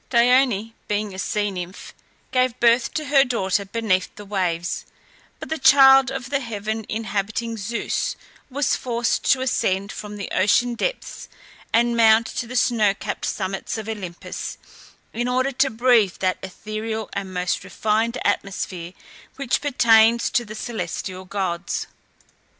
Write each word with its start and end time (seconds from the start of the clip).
Dione, 0.09 0.73
being 0.87 1.13
a 1.13 1.19
sea 1.19 1.51
nymph, 1.51 1.93
gave 2.31 2.59
birth 2.59 2.91
to 2.95 3.05
her 3.05 3.23
daughter 3.23 3.65
beneath 3.65 4.09
the 4.15 4.25
waves; 4.25 4.83
but 5.39 5.49
the 5.49 5.59
child 5.59 6.09
of 6.09 6.31
the 6.31 6.39
heaven 6.39 6.87
inhabiting 6.89 7.55
Zeus 7.55 8.15
was 8.49 8.75
forced 8.75 9.23
to 9.31 9.41
ascend 9.41 9.91
from 9.91 10.17
the 10.17 10.31
ocean 10.31 10.73
depths 10.73 11.29
and 11.71 11.95
mount 11.95 12.25
to 12.25 12.47
the 12.47 12.55
snow 12.55 12.95
capped 12.95 13.25
summits 13.27 13.77
of 13.77 13.87
Olympus, 13.87 14.57
in 15.13 15.27
order 15.27 15.51
to 15.51 15.69
breathe 15.69 16.13
that 16.15 16.39
ethereal 16.41 17.07
and 17.13 17.31
most 17.31 17.63
refined 17.63 18.17
atmosphere 18.25 18.93
which 19.35 19.61
pertains 19.61 20.31
to 20.31 20.43
the 20.43 20.55
celestial 20.55 21.25
gods. 21.25 21.85